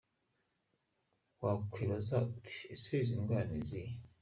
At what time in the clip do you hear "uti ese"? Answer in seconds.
2.31-2.93